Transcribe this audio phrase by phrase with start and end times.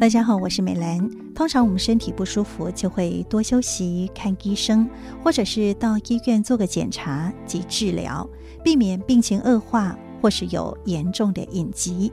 [0.00, 1.10] 大家好，我是美兰。
[1.34, 4.88] 通常我们身体不舒服，就会多休息、看医生，
[5.22, 8.26] 或者是到医院做个检查及治疗，
[8.64, 12.10] 避免病情恶化或是有严重的隐疾。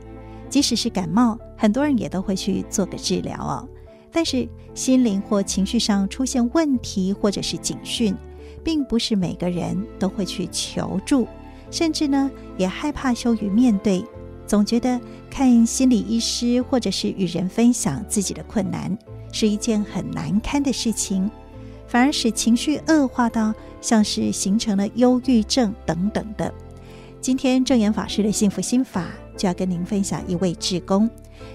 [0.50, 3.66] 即使是感冒，很多人也都会去做个治疗哦。
[4.12, 8.14] 但是心灵或情绪上出现问题，或者是警讯，
[8.66, 11.26] 并不是每个人都会去求助，
[11.72, 14.04] 甚至呢也害怕羞于面对。
[14.48, 18.98] 总觉得看心理医师或者是与人分享自己的困难
[19.32, 21.30] 是一件很难堪的事情，
[21.86, 26.52] 反而使情绪恶化到像是形成了忧郁症等等的。
[27.20, 31.10] 今天证严法师的幸福心法就要跟您分享一位志工，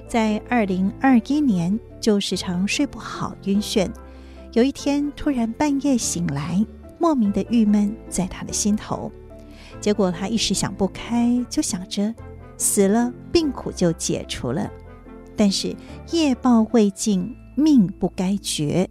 [0.07, 3.89] 在二零二一年就时常睡不好、晕眩，
[4.53, 6.63] 有一天突然半夜醒来，
[6.99, 9.11] 莫名的郁闷在他的心头，
[9.81, 12.15] 结果他一时想不开，就想着。
[12.63, 14.71] 死了，病苦就解除了。
[15.37, 15.75] 但是
[16.13, 18.89] 业报未尽，命不该绝。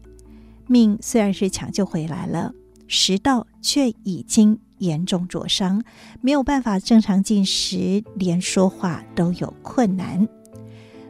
[0.67, 2.53] 命虽然是抢救回来了，
[2.87, 5.81] 食道却已经严重灼伤，
[6.19, 10.27] 没有办法正常进食，连说话都有困难。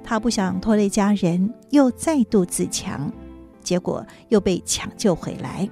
[0.04, 3.12] 他不想拖累家人，又再度自强，
[3.64, 5.68] 结果又被抢救回来。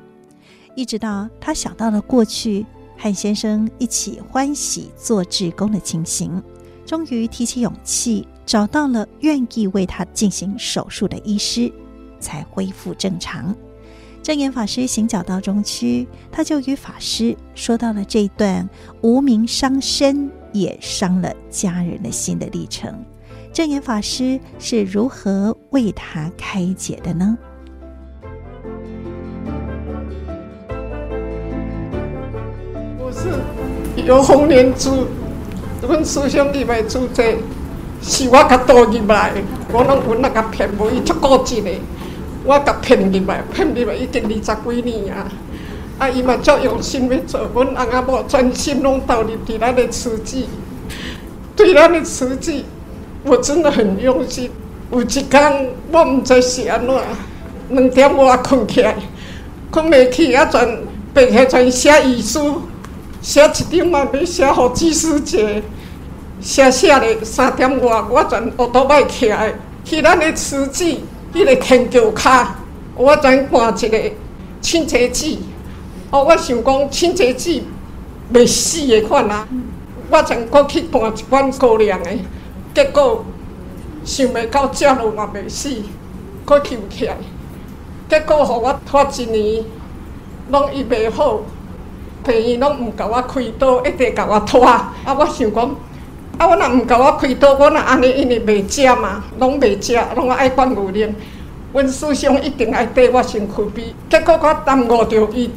[0.75, 2.65] 一直到他想到了过去
[2.97, 6.41] 和先生一起欢喜做志工的情形。
[6.89, 11.71] 终于提起勇气，找到了愿意为他进行手术的医师，
[12.19, 13.55] 才恢复正常。
[14.23, 18.67] 证严法师行脚到中区，他就与法师说到了这段
[19.01, 22.91] 无名伤身也伤了家人的心的历程。
[23.53, 27.37] 证严法师是如何为他开解的呢？
[32.97, 35.05] 我是有红莲珠。
[35.81, 37.37] 阮师兄弟们做这，
[38.01, 39.31] 是我甲导入来，
[39.71, 41.71] 我拢有那个骗无伊足固执的，
[42.43, 45.25] 我甲骗入来，骗入来已经二十几年啊！
[45.97, 50.47] 啊，伊嘛足用心要做，阮翁仔某专心拢投入伫咱的慈济，
[51.55, 52.65] 对咱的慈济，
[53.23, 54.51] 我真的很用心。
[54.91, 56.95] 有一天我毋知是安怎，
[57.69, 58.95] 两点我困起来，
[59.71, 60.79] 困袂去啊，全
[61.13, 62.63] 白起全写遗书。
[63.21, 65.61] 写一张嘛，要写予居士节，
[66.41, 72.45] 写写咧三点外，我全学都歹起来，去咱的慈济，迄个天桥骹，
[72.95, 74.11] 我全挂一个
[74.61, 75.39] 清洁剂。
[76.11, 77.63] 哦，我想讲清洁剂
[78.33, 79.47] 袂死的款啊，
[80.09, 82.09] 我全搁去换一罐高粱的，
[82.73, 83.23] 结果
[84.03, 85.69] 想袂到食落嘛袂死，
[86.45, 87.15] 搁抽起来，
[88.09, 89.65] 结果互我拖一年，
[90.49, 91.41] 拢医袂好。
[92.21, 94.63] 病院拢毋甲我开刀，一直甲我拖。
[94.65, 95.75] 啊，我想讲，
[96.39, 101.13] 啊，我若毋甲我开刀，我若安尼，因为袂食嘛，拢袂食，拢爱灌牛奶。
[101.73, 105.51] 阮师兄一定爱跟我身躯边，结果我耽误着伊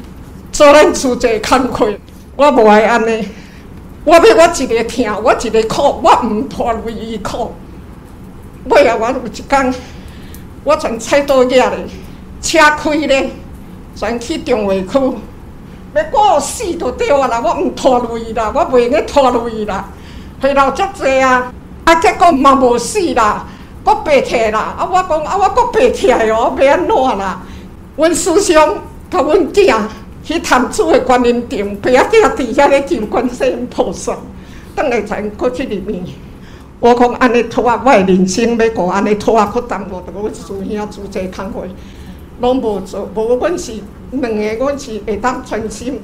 [0.51, 1.87] 做咱厝这工课，
[2.35, 3.25] 我无爱安尼。
[4.03, 7.53] 我要我一个疼，我一个苦，我毋拖累伊苦。
[8.65, 9.73] 尾啊，我有一天，
[10.65, 11.79] 我全菜刀夹咧，
[12.41, 13.29] 车开咧，
[13.95, 15.15] 全去中华区。
[15.95, 17.41] 要过死都对啊啦！
[17.41, 19.89] 我毋拖累伊啦，我袂用拖累伊啦。
[20.43, 21.53] 回头足济啊，
[21.85, 23.47] 啊结果嘛无死啦，
[23.81, 24.75] 搁爬起来啦。
[24.77, 27.41] 啊我讲啊我搁爬起来哦，要安怎啦？
[27.95, 28.77] 阮师兄
[29.09, 29.73] 甲阮囝
[30.21, 34.17] 去潭子的观音亭，爸仔囝伫遐咧求观世音菩萨，
[34.75, 36.03] 等下才过去里面。
[36.81, 41.65] 我讲安尼拖啊，我的人生要过安尼拖啊，搁耽误着阮师兄做这工课。
[42.41, 43.71] 拢无做，无阮是
[44.11, 46.01] 两个，阮是会当专心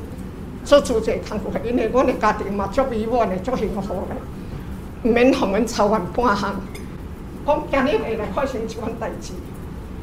[0.69, 4.15] 做做这工作，因为阮的家庭嘛足美满的，足幸福的，
[5.01, 6.53] 毋免互阮操烦半项。
[7.43, 9.33] 讲今日会来发生这款代志，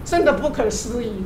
[0.05, 1.23] 真的不可思议。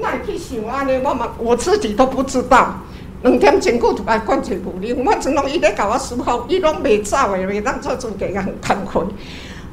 [0.00, 0.98] 哪会去想安尼？
[1.04, 2.76] 我嘛我自己都不知道。
[3.22, 9.06] 两点钟过就来灌醉无灵，我怎拢伊咧甲我思考，伊拢袂走的，袂当做做这样工课。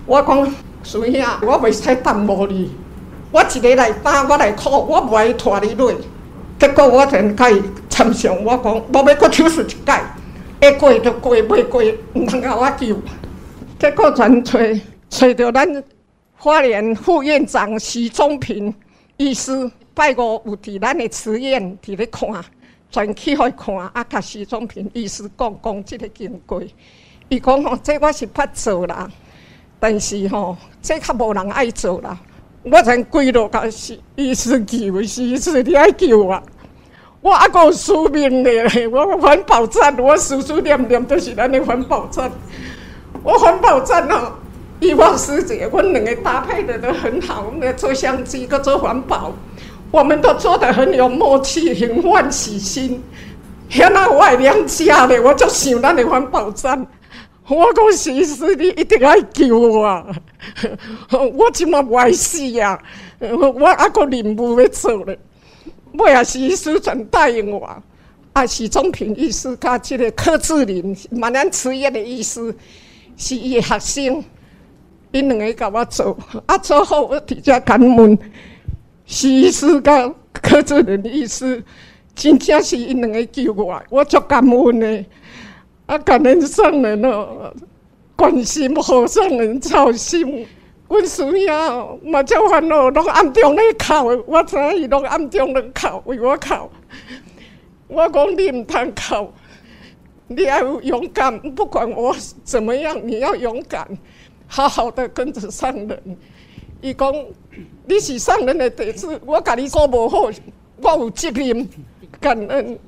[0.05, 0.45] 我讲
[0.83, 2.69] 师兄，我袂使耽误你。
[3.31, 5.95] 我一个来担，我来苦，我无爱拖你累。
[6.59, 7.61] 结果我全甲伊
[7.99, 10.01] 参详，我讲无要搁手术一解，
[10.61, 12.97] 会过就过，袂过毋通甲我救。
[13.77, 14.57] 结果全找
[15.09, 15.83] 找着咱
[16.37, 18.73] 花莲副院长徐宗平
[19.17, 22.29] 医师，拜五有伫咱的慈院伫咧看，
[22.89, 26.63] 全去互伊看，啊，甲徐宗平医师讲讲即个经过。
[27.27, 29.11] 伊讲吼，这我是捌做啦，
[29.77, 32.17] 但是吼，这较无人爱做啦。
[32.63, 36.41] 我才跪落甲是医师救，是医师你爱救我。
[37.21, 38.51] 我还阁有使命的，
[38.91, 42.31] 我环保站，我思思念念都是咱的环保站。
[43.23, 44.31] 我环保站哦，
[44.79, 49.33] 伊我师姐，我两个搭配的都很好，我们做相机，个做环保，
[49.91, 53.03] 我们都做得很有默契，很欢喜心。
[53.67, 56.87] 现在我娘家咧，我就想咱的环保站。
[57.49, 60.05] 我讲徐医师，你一定要救我，
[61.33, 62.79] 我今嘛不爱死呀！
[63.19, 65.19] 我阿个任务要做咧，
[65.93, 67.81] 我也是医师全答应我，
[68.33, 72.55] 啊，许宗平医师加这个柯志林，万安慈业的医师
[73.17, 74.23] 是伊学生。
[75.11, 76.15] 因两个甲我做，
[76.45, 78.19] 啊，做好我直接感恩。
[79.05, 81.63] 徐医师甲柯志仁医师，
[82.13, 85.05] 真正是因两个救我，我足感恩的。
[85.87, 87.51] 啊，感恩上人哦，
[88.15, 90.45] 关心好上人操心。
[90.89, 96.69] 阮师兄嘛，叫烦恼，拢暗中咧哭，我知伊拢暗中咧哭，为我哭。
[97.87, 99.31] 我讲你毋通哭，
[100.27, 103.87] 你要勇敢，不管我怎么样，你要勇敢。
[104.47, 106.17] 好好的跟着上人，
[106.81, 107.13] 伊讲
[107.85, 110.31] 你是上人的弟子，我甲你过无好，
[110.81, 111.69] 我有责任
[112.19, 112.79] 感恩。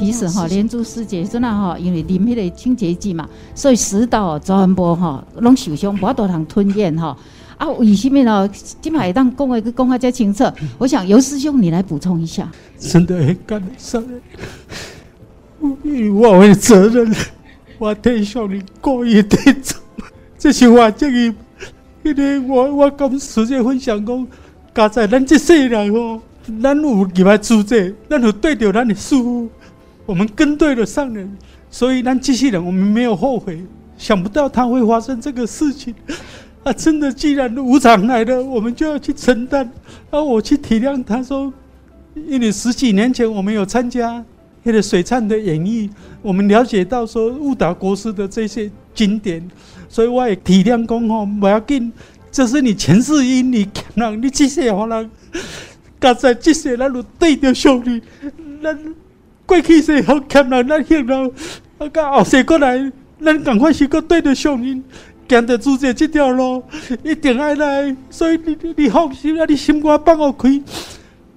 [0.00, 7.14] 其实哈，连珠师姐真的哈，因为啉迄个清洁剂嘛，所以食道全部哈拢受伤，无法度通吞咽哈。
[7.58, 8.48] 啊，为什么呢？
[8.80, 10.42] 今摆当讲话去讲话较清楚。
[10.78, 12.50] 我想尤师兄你来补充一下。
[12.78, 14.22] 真的很感恩上人。
[16.14, 17.14] 我的责任，
[17.78, 19.76] 我替上人过一天走。
[20.38, 21.34] 这是我这个，
[22.02, 24.26] 因为我我跟师姐分享讲，
[24.74, 26.18] 加在咱这世人哦，
[26.62, 29.50] 咱有入来主者，咱有对着咱的师父，
[30.10, 31.38] 我们跟对了上人，
[31.70, 33.64] 所以咱这些人我们没有后悔。
[33.96, 35.94] 想不到他会发生这个事情，
[36.64, 39.70] 啊，真的，既然无常来了，我们就要去承担。
[40.10, 41.52] 啊，我去体谅他说，
[42.26, 44.24] 因为十几年前我们有参加。
[44.62, 45.88] 那个水忏的演绎，
[46.20, 49.48] 我们了解到说误导国师的这些经典，
[49.88, 51.90] 所以我也体谅讲吼，不要紧，
[52.32, 55.10] 这是你前世因，你欠人，你这些好人，
[55.98, 58.02] 刚才这些咱都对着上你，
[58.62, 58.78] 咱
[59.50, 61.32] 过去世好欠人，咱欠人，
[61.78, 64.80] 啊，到后世过来，咱赶快是个对着上人，
[65.28, 66.62] 行着自己这条路，
[67.02, 70.62] 一定爱来，所以你你放心啊，你心肝放我开。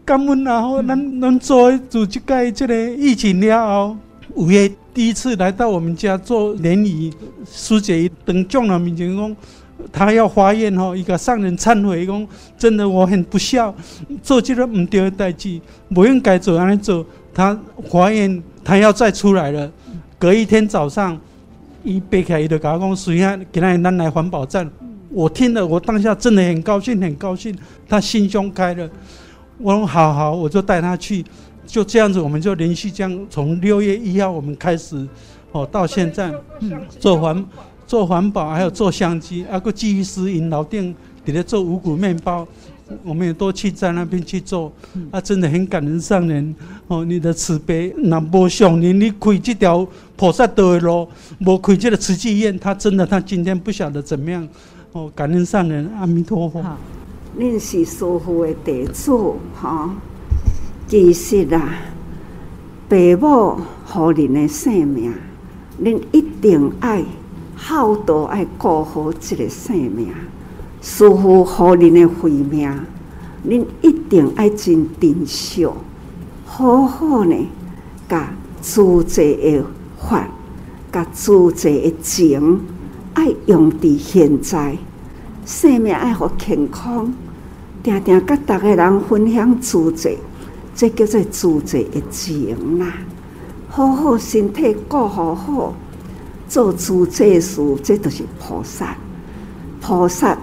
[0.05, 0.61] 感恩啊！
[0.61, 3.97] 吼，咱咱做做这届这个疫情了后，
[4.35, 7.11] 五月第一次来到我们家做联谊，
[7.51, 9.35] 师姐当众人面前讲，
[9.91, 12.27] 他要发愿吼，一个上人忏悔讲，
[12.57, 13.73] 真的我很不孝，
[14.21, 15.59] 做这个唔对的代志，
[15.93, 17.05] 不应该做安尼做。
[17.33, 17.59] 他
[17.89, 19.71] 发愿，他要再出来了。
[20.19, 21.19] 隔一天早上，
[21.83, 24.69] 一背开伊就甲我讲，师兄，今日咱来环保站。
[25.09, 27.55] 我听了，我当下真的很高兴，很高兴，
[27.87, 28.89] 他心胸开了。
[29.57, 31.23] 我说好好，我就带他去，
[31.65, 35.07] 就这样子，我们就连续这样，从六月一号我们开始，
[35.51, 36.33] 哦，到现在，
[36.99, 37.45] 做环
[37.93, 42.47] 做环保，还有做相机，啊，个技师引老店给他做五谷面包，
[43.03, 44.73] 我们也都去在那边去做，
[45.11, 46.55] 啊，真的很感人上人，
[46.87, 51.07] 哦，你的慈悲，那无上人你开这条菩萨道的路，
[51.41, 54.47] 无开这个慈济院，他真的他今天不晓得怎么样，
[54.93, 56.65] 哦，感恩上人，阿弥陀佛。
[57.37, 59.11] 恁是师父的弟子，
[59.53, 59.95] 哈，
[60.87, 61.75] 其实啊，
[62.89, 63.61] 父母
[64.13, 65.13] 予恁的生命，
[65.79, 67.03] 恁一定爱
[67.65, 70.09] 好多爱顾好这个生命。
[70.81, 72.69] 师父予恁的慧命，
[73.47, 75.65] 恁一定爱真珍惜，
[76.45, 77.35] 好好呢，
[78.09, 79.63] 甲自在的
[79.97, 80.27] 法，
[80.91, 82.59] 甲自在的情，
[83.13, 84.77] 爱用伫现在。
[85.45, 87.13] 生命爱好健康，
[87.81, 90.17] 定定甲逐个人分享自在，
[90.75, 92.93] 这叫做自在的情啦。
[93.69, 95.73] 好好身体顾好好，
[96.53, 98.95] 做自在事，这都是菩萨。
[99.81, 100.37] 菩萨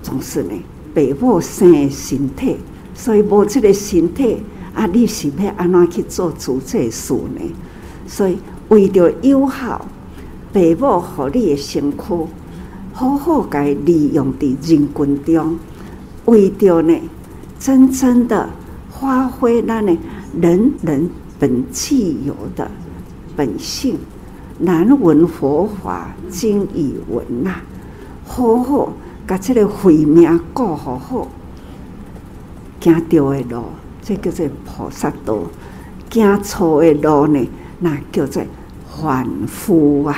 [0.00, 0.52] 总是呢，
[0.94, 2.56] 父母生的身体，
[2.94, 4.40] 所以无这个身体，
[4.74, 7.40] 啊，你是要安怎去做自在事呢？
[8.06, 8.38] 所以
[8.68, 9.84] 为着友好，
[10.52, 11.98] 父母和你的身躯。
[12.92, 15.58] 好好该利用在人群中，
[16.26, 16.96] 为着呢，
[17.58, 18.48] 真正的
[18.88, 19.98] 发挥咱呢
[20.40, 21.10] 人人
[21.40, 22.70] 本具有的
[23.34, 23.98] 本性。
[24.58, 27.56] 难闻佛法经已闻呐，
[28.26, 28.92] 好好
[29.26, 31.28] 把即个慧命过好好，
[32.80, 33.64] 行对的路，
[34.02, 35.34] 这叫做菩萨道；
[36.10, 37.48] 行错的路呢，
[37.80, 38.42] 那叫做
[38.86, 40.16] 凡夫啊。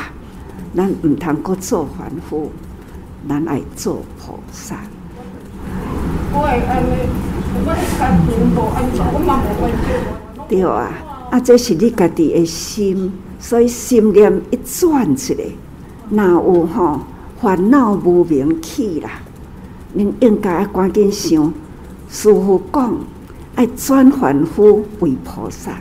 [0.75, 2.51] 咱毋通阁做凡夫。
[3.29, 4.77] 咱爱做菩萨。
[10.49, 10.89] 对啊，
[11.31, 15.45] 啊，这是你家己的心，所以心念一转起来，
[16.09, 17.01] 哪有吼
[17.41, 19.11] 烦恼无明起啦？
[19.97, 21.53] 恁应该要赶紧想，
[22.09, 22.95] 师父讲，
[23.55, 25.79] 爱转凡夫为菩萨，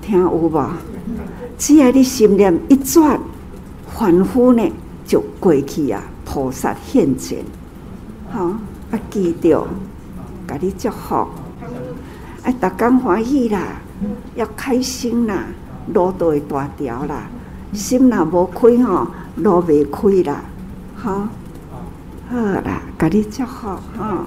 [0.00, 0.70] 听有无？
[1.58, 3.18] 只要你心念一转，
[3.88, 4.62] 凡夫呢
[5.06, 7.38] 就过去啊，菩萨现前，
[8.30, 8.44] 好，
[8.90, 9.66] 啊记着，
[10.46, 13.80] 甲你祝福，啊，逐工欢喜啦，
[14.34, 15.46] 要开心啦，
[15.92, 17.28] 路都会大条啦，
[17.72, 20.44] 心若无开吼，路未开啦，
[20.94, 21.28] 好，
[22.28, 24.26] 好啦，甲你祝福哈。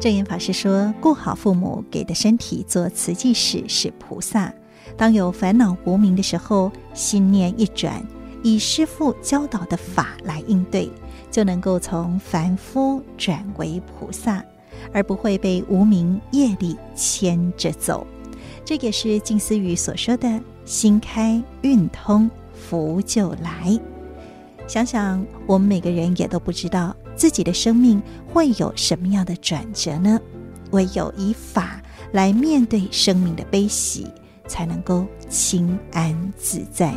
[0.00, 4.52] 证严法师说：“顾好父母给的身体，做慈济事是菩萨。
[4.96, 8.00] 当有烦恼无明的时候，心念一转，
[8.44, 10.88] 以师父教导的法来应对，
[11.30, 14.44] 就能够从凡夫转为菩萨，
[14.92, 18.06] 而不会被无明业力牵着走。
[18.64, 23.78] 这也是静思语所说的‘心开运通，福就来’。
[24.66, 28.00] 想想，我们每个人也都不知道。”自己的生命
[28.32, 30.20] 会有什么样的转折呢？
[30.70, 31.82] 唯有以法
[32.12, 34.06] 来面对生命的悲喜，
[34.46, 36.94] 才能够心安自在。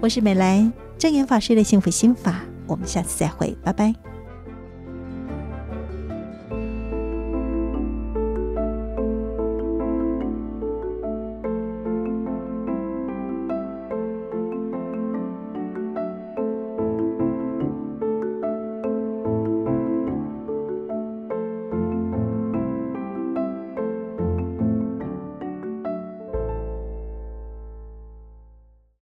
[0.00, 4.07] 我是美兰，正言法师的幸福心法，我们下次再会，拜拜。